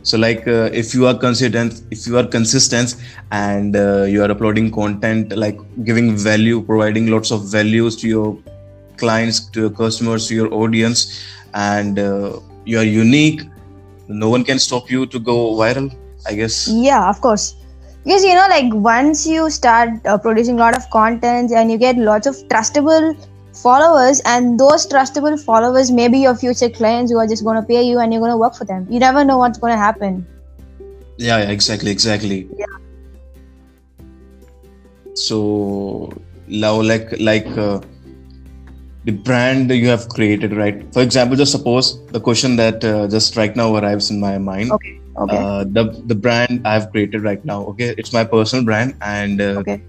so 0.02 0.16
like 0.19 0.47
uh, 0.49 0.71
if 0.73 0.95
you 0.95 1.07
are 1.07 1.16
consistent 1.16 1.83
if 1.90 2.07
you 2.07 2.16
are 2.16 2.26
consistent 2.26 2.97
and 3.30 3.76
uh, 3.76 4.02
you 4.02 4.23
are 4.23 4.30
uploading 4.30 4.71
content 4.71 5.37
like 5.37 5.59
giving 5.85 6.16
value 6.16 6.62
providing 6.62 7.09
lots 7.09 7.30
of 7.30 7.50
values 7.50 7.97
to 7.97 8.09
your 8.09 8.38
clients 8.97 9.40
to 9.50 9.61
your 9.61 9.71
customers 9.71 10.28
to 10.28 10.35
your 10.35 10.52
audience 10.54 11.23
and 11.54 11.99
uh, 11.99 12.38
you 12.64 12.78
are 12.78 12.85
unique 12.85 13.42
no 14.09 14.28
one 14.28 14.45
can 14.45 14.59
stop 14.59 14.90
you 14.90 15.07
to 15.07 15.19
go 15.19 15.54
viral 15.62 15.90
i 16.26 16.35
guess 16.35 16.69
Yeah, 16.69 17.09
of 17.09 17.21
course. 17.21 17.54
Because 18.04 18.25
you 18.25 18.35
know, 18.35 18.47
like 18.49 18.73
once 18.73 19.26
you 19.26 19.50
start 19.50 19.90
uh, 20.07 20.16
producing 20.16 20.57
a 20.57 20.59
lot 20.59 20.76
of 20.76 20.88
content 20.90 21.52
and 21.52 21.71
you 21.71 21.76
get 21.76 21.99
lots 21.99 22.26
of 22.26 22.35
trustable 22.49 23.14
followers, 23.62 24.21
and 24.25 24.59
those 24.59 24.87
trustable 24.87 25.38
followers 25.45 25.90
may 25.90 26.09
be 26.09 26.19
your 26.19 26.35
future 26.35 26.71
clients 26.71 27.12
who 27.12 27.19
are 27.19 27.26
just 27.26 27.45
going 27.45 27.61
to 27.61 27.67
pay 27.67 27.83
you 27.83 27.99
and 28.00 28.12
you're 28.12 28.21
going 28.21 28.33
to 28.33 28.37
work 28.38 28.55
for 28.55 28.64
them. 28.64 28.87
You 28.90 28.99
never 29.00 29.25
know 29.25 29.38
what's 29.38 29.59
going 29.59 29.73
to 29.73 29.79
happen. 29.79 30.26
yeah, 31.19 31.38
yeah 31.43 31.50
exactly 31.50 31.90
exactly 31.90 32.49
Yeah. 32.57 32.67
so 35.14 36.12
now 36.47 36.81
like 36.81 37.09
like 37.21 37.47
uh, 37.59 37.81
the 39.05 39.12
brand 39.12 39.71
that 39.71 39.76
you 39.76 39.88
have 39.88 40.09
created 40.09 40.52
right 40.57 40.93
for 40.93 41.02
example 41.02 41.37
just 41.37 41.52
suppose 41.52 42.05
the 42.09 42.21
question 42.21 42.57
that 42.57 42.85
uh, 42.85 43.07
just 43.09 43.37
right 43.37 43.57
now 43.57 43.75
arrives 43.76 44.11
in 44.11 44.21
my 44.21 44.38
mind 44.38 44.71
Okay. 44.73 44.95
Okay. 45.19 45.37
uh, 45.37 45.64
the 45.76 45.85
the 46.07 46.14
brand 46.14 46.67
i've 46.67 46.90
created 46.93 47.23
right 47.23 47.45
now 47.45 47.62
okay 47.64 47.95
it's 47.99 48.12
my 48.12 48.25
personal 48.25 48.64
brand 48.64 48.95
and 49.00 49.40
uh, 49.40 49.62
Okay. 49.62 49.83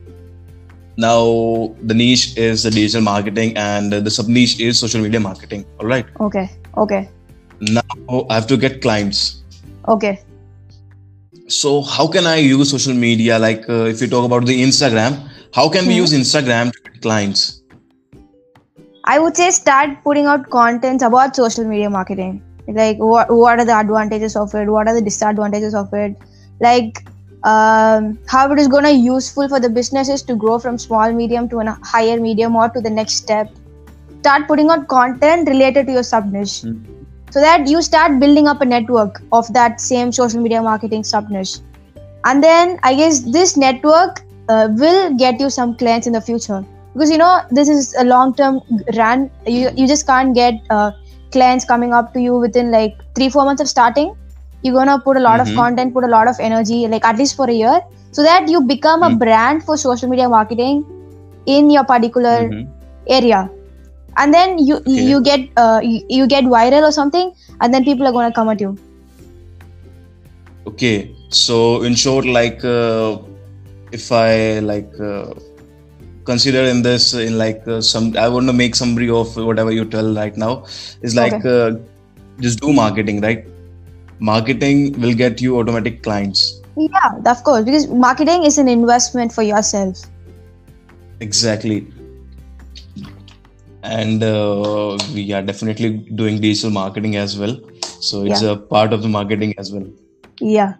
Now 0.98 1.74
the 1.84 1.94
niche 1.94 2.38
is 2.38 2.64
the 2.64 2.72
digital 2.72 3.02
marketing 3.02 3.56
and 3.58 3.92
the 3.94 4.12
sub 4.12 4.28
niche 4.28 4.60
is 4.60 4.80
social 4.80 5.02
media 5.02 5.20
marketing 5.20 5.66
all 5.80 5.88
right 5.88 6.06
okay. 6.20 6.50
Okay. 6.78 7.10
now 7.62 8.26
i 8.30 8.36
have 8.36 8.48
to 8.48 8.58
get 8.58 8.82
clients 8.82 9.44
Okay. 9.88 10.20
so 11.48 11.82
how 11.82 12.08
can 12.08 12.26
i 12.28 12.38
use 12.38 12.70
social 12.70 12.94
media 12.94 13.40
like 13.40 13.68
uh, 13.70 13.86
if 13.94 14.02
you 14.02 14.08
talk 14.08 14.26
about 14.26 14.46
the 14.46 14.62
instagram 14.64 15.18
how 15.54 15.68
can 15.70 15.88
we 15.88 15.94
Hmm. 15.94 16.02
use 16.04 16.14
instagram 16.14 16.72
to 16.72 16.80
get 16.90 17.02
clients 17.02 17.62
I 19.04 19.20
would 19.20 19.36
say 19.36 19.50
start 19.52 20.04
putting 20.04 20.26
out 20.28 20.50
contents 20.50 21.04
about 21.04 21.36
social 21.36 21.66
media 21.66 21.90
marketing. 21.90 22.42
Like 22.68 22.98
what 22.98 23.32
what 23.32 23.60
are 23.60 23.66
the 23.66 23.76
advantages 23.78 24.36
of 24.36 24.54
it? 24.54 24.70
What 24.70 24.88
are 24.88 24.94
the 24.94 25.02
disadvantages 25.02 25.74
of 25.74 25.92
it? 25.94 26.16
Like 26.60 27.04
um, 27.44 28.20
how 28.28 28.52
it 28.52 28.60
is 28.60 28.68
going 28.68 28.84
to 28.84 28.92
useful 28.92 29.48
for 29.50 29.60
the 29.60 29.70
businesses 29.70 30.22
to 30.24 30.36
grow 30.36 30.60
from 30.60 30.78
small 30.78 31.12
medium 31.12 31.50
to 31.50 31.60
a 31.60 31.78
higher 31.84 32.20
medium 32.20 32.56
or 32.56 32.70
to 32.70 32.82
the 32.82 32.90
next 32.90 33.14
step. 33.16 33.50
Start 34.20 34.48
putting 34.48 34.70
out 34.70 34.88
content 34.88 35.48
related 35.50 35.88
to 35.88 35.94
your 35.94 36.04
sub 36.04 36.32
niche, 36.32 36.62
Hmm. 36.62 36.76
so 37.32 37.42
that 37.42 37.68
you 37.68 37.82
start 37.82 38.20
building 38.20 38.48
up 38.48 38.62
a 38.62 38.66
network 38.66 39.22
of 39.32 39.52
that 39.54 39.82
same 39.82 40.12
social 40.12 40.42
media 40.42 40.62
marketing 40.62 41.04
sub 41.04 41.30
niche, 41.30 41.60
and 42.26 42.44
then 42.44 42.78
I 42.84 42.94
guess 42.96 43.22
this 43.38 43.58
network 43.58 44.22
uh, 44.50 44.68
will 44.84 45.16
get 45.16 45.40
you 45.40 45.50
some 45.50 45.76
clients 45.76 46.08
in 46.08 46.14
the 46.14 46.22
future. 46.22 46.64
Because 46.94 47.10
you 47.10 47.18
know 47.18 47.42
this 47.50 47.70
is 47.70 47.96
a 47.98 48.04
long 48.04 48.36
term 48.36 48.62
run. 48.98 49.30
You 49.48 49.70
you 49.76 49.88
just 49.88 50.06
can't 50.06 50.36
get 50.36 50.56
uh, 50.70 50.92
clients 51.32 51.66
coming 51.66 51.94
up 51.94 52.14
to 52.14 52.22
you 52.22 52.38
within 52.38 52.72
like 52.72 52.98
3 53.16 53.30
4 53.30 53.46
months 53.46 53.62
of 53.62 53.70
starting 53.70 54.16
you're 54.62 54.74
going 54.74 54.88
to 54.94 55.00
put 55.08 55.18
a 55.18 55.26
lot 55.28 55.40
Mhm. 55.40 55.46
of 55.46 55.54
content 55.54 55.94
put 55.94 56.04
a 56.04 56.14
lot 56.16 56.28
of 56.28 56.36
energy 56.50 56.88
like 56.88 57.06
at 57.06 57.18
least 57.18 57.36
for 57.36 57.50
a 57.50 57.54
year 57.62 57.80
so 58.12 58.24
that 58.24 58.48
you 58.50 58.62
become 58.74 59.04
a 59.04 59.10
Mm. 59.10 59.20
brand 59.24 59.64
for 59.64 59.78
social 59.78 60.10
media 60.10 60.30
marketing 60.30 60.86
in 61.46 61.70
your 61.70 61.86
particular 61.86 62.38
Mhm. 62.38 62.70
area 63.08 63.42
and 64.18 64.34
then 64.34 64.58
you 64.60 64.82
Okay. 64.88 65.12
you 65.12 65.22
get 65.22 65.42
uh, 65.58 65.80
you, 65.84 66.02
you 66.10 66.28
get 66.28 66.46
viral 66.46 66.88
or 66.90 66.92
something 66.92 67.32
and 67.62 67.74
then 67.74 67.84
people 67.86 68.08
are 68.08 68.12
going 68.20 68.30
to 68.32 68.36
come 68.42 68.50
at 68.50 68.62
you 68.62 68.78
okay 70.68 71.16
so 71.30 71.84
in 71.84 71.96
short 71.96 72.26
like 72.26 72.64
uh, 72.64 73.18
if 73.92 74.12
i 74.12 74.60
like 74.60 74.92
uh, 75.00 75.34
consider 76.26 76.64
in 76.74 76.82
this 76.84 77.14
in 77.14 77.38
like 77.38 77.62
uh, 77.68 77.82
some 77.82 78.16
i 78.18 78.28
want 78.28 78.48
to 78.48 78.54
make 78.54 78.76
summary 78.76 79.10
of 79.10 79.36
whatever 79.38 79.72
you 79.72 79.86
tell 79.86 80.14
right 80.16 80.38
now 80.38 80.54
is 81.02 81.16
like 81.16 81.44
uh, 81.46 81.72
just 82.40 82.60
do 82.60 82.74
marketing 82.74 83.22
right 83.22 83.51
marketing 84.22 85.00
will 85.02 85.14
get 85.14 85.42
you 85.42 85.60
automatic 85.60 86.04
clients. 86.04 86.62
Yeah 86.78 87.12
of 87.26 87.44
course 87.44 87.66
because 87.66 87.88
marketing 87.88 88.44
is 88.44 88.58
an 88.58 88.68
investment 88.68 89.34
for 89.34 89.44
yourself. 89.44 90.04
Exactly. 91.20 91.88
And 93.84 94.24
uh, 94.24 94.98
we 95.14 95.32
are 95.34 95.42
definitely 95.42 95.98
doing 96.16 96.40
digital 96.40 96.70
marketing 96.70 97.16
as 97.16 97.38
well. 97.38 97.60
So 98.00 98.26
it's 98.26 98.42
a 98.42 98.56
part 98.56 98.94
of 98.94 99.02
the 99.02 99.08
marketing 99.08 99.54
as 99.58 99.72
well. 99.72 99.88
Yeah. 100.40 100.76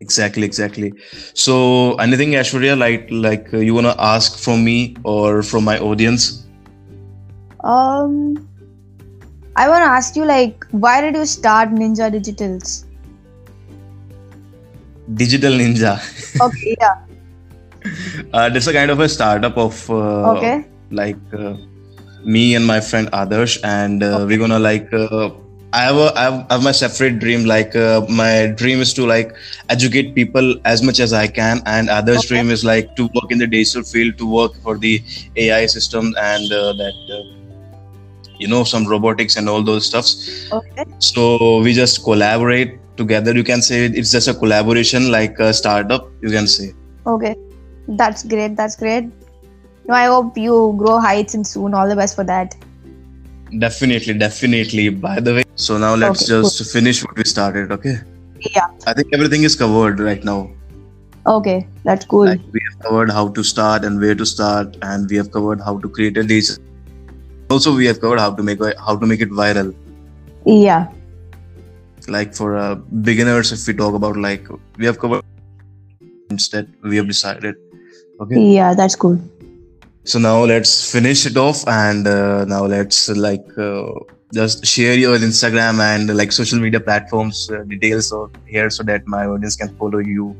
Exactly 0.00 0.44
exactly. 0.44 0.92
So 1.34 1.94
anything 1.94 2.32
Aishwarya 2.32 2.76
like 2.76 3.08
like 3.10 3.52
uh, 3.54 3.58
you 3.58 3.74
want 3.74 3.86
to 3.86 3.96
ask 4.02 4.38
from 4.38 4.64
me 4.64 4.96
or 5.04 5.42
from 5.42 5.64
my 5.64 5.78
audience? 5.78 6.46
Um, 7.62 8.48
I 9.56 9.68
want 9.68 9.82
to 9.82 9.88
ask 9.90 10.16
you, 10.16 10.24
like, 10.24 10.64
why 10.70 11.00
did 11.00 11.14
you 11.14 11.24
start 11.26 11.70
Ninja 11.70 12.10
Digitals? 12.12 12.84
digital 15.20 15.52
ninja 15.60 15.92
Okay, 16.40 16.74
yeah, 16.80 16.94
uh, 18.32 18.48
that's 18.50 18.66
a 18.66 18.72
kind 18.72 18.90
of 18.90 19.00
a 19.00 19.08
startup 19.08 19.56
of 19.56 19.88
uh, 19.90 20.50
okay, 20.50 20.64
like 20.90 21.18
uh, 21.32 21.54
me 22.24 22.54
and 22.54 22.66
my 22.66 22.80
friend 22.80 23.08
Adarsh, 23.12 23.58
and 23.64 24.02
uh, 24.02 24.24
we're 24.28 24.38
gonna 24.38 24.58
like. 24.58 24.92
Uh, 24.92 25.30
I 25.74 25.82
have 25.84 25.96
a 25.96 26.12
I 26.16 26.22
have, 26.24 26.46
I 26.50 26.54
have 26.54 26.62
my 26.64 26.72
separate 26.72 27.18
dream. 27.18 27.44
Like 27.44 27.74
uh, 27.74 28.02
my 28.08 28.48
dream 28.56 28.80
is 28.80 28.92
to 28.94 29.06
like 29.06 29.34
educate 29.70 30.14
people 30.14 30.56
as 30.64 30.82
much 30.82 31.00
as 31.00 31.12
I 31.12 31.26
can, 31.28 31.62
and 31.66 31.88
Adar's 31.88 32.24
Okay. 32.24 32.26
dream 32.26 32.50
is 32.50 32.64
like 32.64 32.94
to 32.96 33.04
work 33.04 33.30
in 33.30 33.38
the 33.38 33.46
digital 33.46 33.82
field, 33.82 34.18
to 34.18 34.30
work 34.30 34.54
for 34.62 34.76
the 34.78 35.02
AI 35.36 35.66
system 35.66 36.14
and 36.20 36.52
uh, 36.52 36.72
that 36.74 36.96
uh, 37.10 37.22
you 38.42 38.48
know 38.52 38.64
some 38.64 38.86
robotics 38.92 39.36
and 39.36 39.48
all 39.48 39.62
those 39.70 39.86
stuffs. 39.86 40.14
okay, 40.58 40.84
So 40.98 41.60
we 41.60 41.72
just 41.72 42.02
collaborate 42.04 42.78
together. 42.96 43.34
You 43.34 43.44
can 43.44 43.62
say 43.62 43.84
it's 43.86 44.12
just 44.12 44.28
a 44.28 44.34
collaboration, 44.34 45.10
like 45.10 45.38
a 45.38 45.52
startup. 45.52 46.10
You 46.22 46.30
can 46.30 46.46
say. 46.58 46.72
okay. 47.06 47.34
That's 48.00 48.22
great. 48.32 48.56
That's 48.56 48.76
great. 48.76 49.06
No, 49.88 49.94
I 49.94 50.04
hope 50.06 50.36
you 50.38 50.74
grow 50.78 50.98
heights 51.00 51.34
and 51.34 51.46
soon. 51.46 51.74
All 51.74 51.88
the 51.88 51.96
best 51.96 52.14
for 52.14 52.24
that. 52.24 52.54
Definitely, 53.58 54.14
definitely. 54.14 54.88
By 54.90 55.20
the 55.20 55.34
way, 55.34 55.44
so 55.56 55.78
now 55.78 55.94
let's 55.94 56.22
Okay, 56.22 56.42
just 56.42 56.72
finish 56.72 57.02
what 57.04 57.16
we 57.16 57.24
started, 57.24 57.72
okay? 57.72 57.96
Yeah. 58.54 58.68
I 58.86 58.94
think 58.94 59.08
everything 59.12 59.42
is 59.44 59.54
covered 59.56 60.00
right 60.00 60.24
now. 60.24 60.50
Okay, 61.26 61.66
that's 61.84 62.04
cool. 62.06 62.26
Like 62.26 62.40
we 62.52 62.60
have 62.70 62.80
covered 62.80 63.10
how 63.10 63.28
to 63.28 63.42
start 63.44 63.84
and 63.84 64.00
where 64.00 64.14
to 64.14 64.26
start, 64.26 64.76
and 64.82 65.08
we 65.10 65.16
have 65.16 65.30
covered 65.30 65.60
how 65.60 65.78
to 65.78 65.88
create 65.88 66.16
a 66.16 66.24
dish. 66.24 66.50
Also, 67.52 67.74
we 67.76 67.86
have 67.86 68.00
covered 68.00 68.20
how 68.20 68.32
to 68.34 68.42
make 68.42 68.60
how 68.86 68.96
to 68.96 69.06
make 69.06 69.20
it 69.20 69.30
viral. 69.30 69.74
Yeah, 70.44 70.88
Like 72.08 72.34
for 72.34 72.56
uh, 72.56 72.74
beginners, 73.08 73.52
if 73.52 73.66
we 73.68 73.74
talk 73.74 73.94
about 73.94 74.16
like 74.16 74.48
we 74.76 74.86
have 74.86 74.98
covered 74.98 75.22
instead 76.30 76.72
we 76.82 76.96
have 76.96 77.06
decided. 77.06 77.54
Okay. 78.20 78.40
yeah, 78.54 78.74
that's 78.74 78.96
cool. 78.96 79.20
So 80.04 80.18
now 80.18 80.44
let's 80.44 80.90
finish 80.90 81.26
it 81.26 81.36
off, 81.36 81.62
and 81.68 82.06
uh, 82.06 82.44
now 82.44 82.64
let's 82.66 83.08
like 83.08 83.46
uh, 83.58 83.92
just 84.34 84.66
share 84.66 84.94
your 84.94 85.16
Instagram 85.18 85.80
and 85.80 86.16
like 86.16 86.32
social 86.32 86.58
media 86.58 86.80
platforms 86.80 87.50
uh, 87.50 87.62
details 87.64 88.12
of 88.12 88.30
here 88.46 88.70
so 88.70 88.82
that 88.84 89.06
my 89.06 89.26
audience 89.26 89.56
can 89.56 89.74
follow 89.76 89.98
you. 89.98 90.34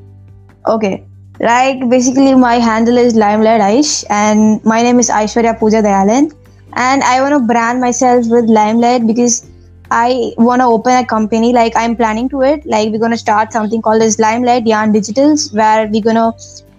Okay. 0.66 1.04
Like 1.40 1.88
basically 1.88 2.34
my 2.34 2.56
handle 2.56 2.96
is 2.96 3.14
Limelight 3.14 3.60
Aish 3.60 4.04
and 4.10 4.64
my 4.64 4.82
name 4.82 4.98
is 4.98 5.10
Aishwarya 5.10 5.58
Pooja 5.58 5.82
Dayalan 5.82 6.32
and 6.74 7.02
I 7.02 7.20
want 7.20 7.34
to 7.34 7.40
brand 7.40 7.80
myself 7.80 8.26
with 8.28 8.46
Limelight 8.46 9.06
because 9.06 9.48
I 9.90 10.32
want 10.38 10.60
to 10.60 10.66
open 10.66 10.96
a 10.96 11.06
company 11.06 11.52
like 11.52 11.74
I'm 11.76 11.94
planning 11.96 12.28
to 12.30 12.42
it 12.42 12.64
like 12.64 12.90
we're 12.90 12.98
going 12.98 13.10
to 13.10 13.18
start 13.18 13.52
something 13.52 13.82
called 13.82 14.02
as 14.02 14.18
Limelight 14.18 14.66
Yarn 14.66 14.92
Digitals 14.92 15.52
where 15.54 15.86
we're 15.86 16.02
going 16.02 16.16
to 16.16 16.32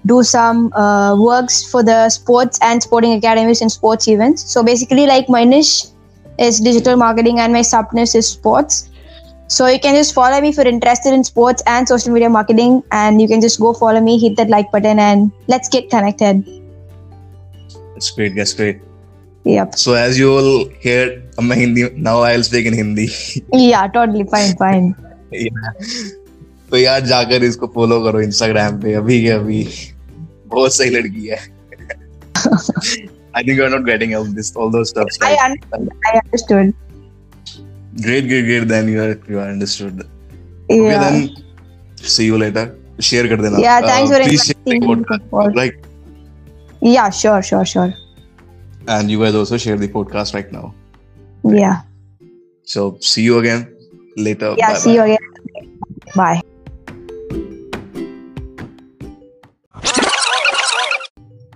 do 0.05 0.23
some 0.23 0.73
uh, 0.73 1.15
works 1.15 1.63
for 1.63 1.83
the 1.83 2.09
sports 2.09 2.59
and 2.61 2.81
sporting 2.81 3.13
academies 3.13 3.61
and 3.61 3.71
sports 3.71 4.07
events. 4.07 4.51
So 4.51 4.63
basically, 4.63 5.05
like 5.05 5.29
my 5.29 5.43
niche 5.43 5.85
is 6.37 6.59
digital 6.59 6.95
marketing 6.95 7.39
and 7.39 7.53
my 7.53 7.61
sub 7.61 7.93
niche 7.93 8.15
is 8.15 8.27
sports. 8.27 8.89
So 9.47 9.67
you 9.67 9.79
can 9.79 9.95
just 9.95 10.13
follow 10.13 10.41
me 10.41 10.49
if 10.49 10.57
you're 10.57 10.67
interested 10.67 11.13
in 11.13 11.23
sports 11.23 11.61
and 11.67 11.87
social 11.87 12.11
media 12.11 12.29
marketing, 12.29 12.83
and 12.91 13.21
you 13.21 13.27
can 13.27 13.39
just 13.39 13.59
go 13.59 13.73
follow 13.73 14.01
me, 14.01 14.17
hit 14.17 14.35
that 14.37 14.49
like 14.49 14.71
button, 14.71 14.99
and 14.99 15.31
let's 15.47 15.69
get 15.69 15.89
connected. 15.89 16.43
That's 17.93 18.09
great. 18.11 18.35
That's 18.35 18.53
great. 18.53 18.81
Yep. 19.44 19.74
So 19.76 19.94
as 19.94 20.18
you 20.18 20.30
all 20.36 20.68
heard, 20.84 21.22
I'm 21.38 21.50
Hindi. 21.50 21.88
Now 21.96 22.20
I'll 22.22 22.42
speak 22.42 22.66
in 22.66 22.74
Hindi. 22.74 23.06
Yeah, 23.52 23.86
totally 23.88 24.24
fine, 24.34 24.56
fine. 24.64 24.94
तो 26.70 26.76
यार 26.76 27.00
जाकर 27.06 27.44
इसको 27.44 27.66
follow 27.74 28.00
करो 28.04 28.20
Instagram 28.20 28.80
पे 28.80 28.92
अभी 28.94 29.22
के 29.22 29.28
अभी 29.30 29.60
बहुत 30.54 30.74
सही 30.74 30.90
लड़की 30.90 31.26
है 31.26 31.38
I 33.38 33.42
think 33.42 33.58
you're 33.60 33.70
not 33.70 33.84
getting 33.86 34.14
all 34.18 34.24
this 34.38 34.50
all 34.56 34.70
those 34.70 34.90
stuff. 34.90 35.08
I 35.22 35.34
understood. 35.46 35.88
I 36.10 36.12
understood. 36.24 36.74
Great, 38.06 38.28
great, 38.28 38.44
great. 38.48 38.68
Then 38.72 38.88
you 38.88 39.02
are 39.02 39.14
you 39.28 39.38
are 39.44 39.48
understood. 39.54 40.02
Yeah. 40.68 40.76
Okay, 40.76 40.98
then 41.04 42.06
see 42.14 42.26
you 42.26 42.38
later. 42.44 42.64
Share 43.08 43.28
कर 43.28 43.42
देना. 43.42 43.60
Yeah, 43.64 43.80
thanks 43.88 44.10
for 44.14 44.20
please 44.24 44.44
share 44.48 44.60
the 44.64 44.74
inviting 44.76 44.88
me 44.88 45.04
podcast, 45.04 45.28
for- 45.30 45.52
Like, 45.60 45.78
Yeah, 46.96 47.10
sure, 47.10 47.42
sure, 47.42 47.64
sure. 47.64 47.92
and 48.87 49.09
you 49.09 49.19
guys 49.19 49.35
also 49.35 49.57
share 49.57 49.77
the 49.77 49.87
podcast 49.87 50.33
right 50.33 50.51
now. 50.51 50.73
Yeah. 51.43 51.81
So 52.63 52.97
see 53.01 53.23
you 53.23 53.39
again 53.39 53.75
later. 54.17 54.55
Yeah, 54.57 54.73
Bye 54.73 54.79
see 54.79 54.93
you 54.95 55.01
again. 55.03 55.79
Bye. 56.15 56.41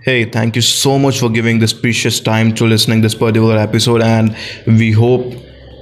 Hey, 0.02 0.24
thank 0.24 0.56
you 0.56 0.62
so 0.62 0.98
much 0.98 1.20
for 1.20 1.30
giving 1.30 1.60
this 1.60 1.74
precious 1.74 2.22
time 2.22 2.56
to 2.56 2.66
listening 2.66 3.02
this 3.02 3.14
particular 3.14 3.58
episode, 3.58 4.02
and 4.02 4.38
we 4.66 4.92
hope 4.92 5.34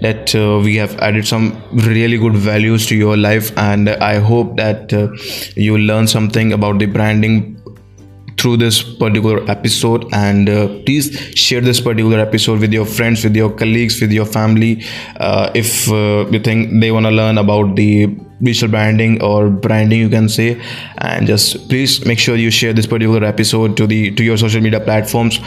that 0.02 0.34
uh, 0.36 0.60
we 0.64 0.76
have 0.78 0.98
added 0.98 1.28
some 1.28 1.62
really 1.72 2.18
good 2.18 2.34
values 2.34 2.88
to 2.88 2.96
your 2.96 3.16
life, 3.18 3.56
and 3.56 3.88
I 3.90 4.16
hope 4.16 4.58
that 4.58 4.92
uh, 4.92 5.10
you 5.56 5.78
learn 5.78 6.08
something 6.08 6.54
about 6.54 6.80
the 6.80 6.88
branding 6.88 7.55
through 8.38 8.58
this 8.58 8.84
particular 8.84 9.50
episode 9.50 10.06
and 10.14 10.50
uh, 10.50 10.68
please 10.86 11.18
share 11.36 11.62
this 11.62 11.80
particular 11.80 12.20
episode 12.20 12.60
with 12.60 12.74
your 12.74 12.86
friends 12.86 13.24
with 13.24 13.36
your 13.36 13.50
colleagues 13.50 14.02
with 14.02 14.12
your 14.12 14.26
family. 14.26 14.84
Uh, 15.20 15.52
if 15.56 15.90
uh, 15.92 16.26
you 16.30 16.40
think 16.40 16.82
they 16.82 16.92
want 16.92 17.06
to 17.06 17.12
learn 17.12 17.38
about 17.38 17.76
the 17.76 18.08
digital 18.42 18.70
branding 18.70 19.22
or 19.22 19.50
branding 19.50 20.00
you 20.00 20.10
can 20.10 20.28
say. 20.28 20.62
And 20.98 21.28
just 21.28 21.70
please 21.70 22.06
make 22.06 22.20
sure 22.20 22.36
you 22.36 22.52
share 22.52 22.74
this 22.74 22.86
particular 22.86 23.24
episode 23.24 23.78
to 23.78 23.88
the 23.88 24.12
to 24.12 24.24
your 24.24 24.38
social 24.38 24.62
media 24.62 24.80
platforms. 24.80 25.40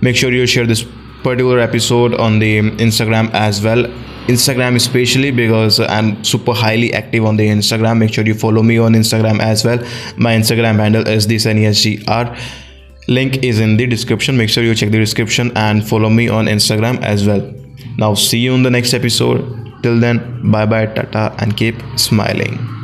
Make 0.00 0.16
sure 0.16 0.32
you 0.32 0.46
share 0.46 0.66
this 0.66 0.84
particular 1.22 1.60
episode 1.60 2.14
on 2.14 2.40
the 2.40 2.58
instagram 2.86 3.30
as 3.32 3.62
well 3.62 3.86
instagram 4.28 4.76
especially 4.76 5.30
because 5.30 5.80
i'm 5.80 6.22
super 6.24 6.52
highly 6.52 6.92
active 6.92 7.24
on 7.24 7.36
the 7.36 7.48
instagram. 7.48 7.98
Make 7.98 8.12
sure 8.14 8.24
you 8.24 8.34
follow 8.34 8.62
me 8.62 8.78
on 8.78 8.92
instagram 8.94 9.40
as 9.40 9.64
well. 9.64 9.78
My 10.16 10.34
instagram 10.34 10.76
handle 10.76 11.06
is 11.06 11.26
this 11.26 11.46
nesgr 11.46 12.38
link 13.08 13.42
is 13.42 13.58
in 13.58 13.76
the 13.76 13.86
description. 13.86 14.36
Make 14.36 14.48
sure 14.48 14.62
you 14.62 14.74
check 14.74 14.90
the 14.90 14.98
description 14.98 15.50
and 15.56 15.86
follow 15.86 16.08
me 16.08 16.28
on 16.28 16.46
instagram 16.46 17.02
as 17.02 17.26
well. 17.26 17.42
Now 17.98 18.14
see 18.14 18.38
you 18.38 18.54
in 18.54 18.62
the 18.62 18.70
next 18.70 18.94
episode. 18.94 19.42
Till 19.82 19.98
then 19.98 20.50
bye 20.50 20.66
bye 20.66 20.86
tata 20.86 21.34
and 21.38 21.56
keep 21.56 21.74
smiling 21.96 22.81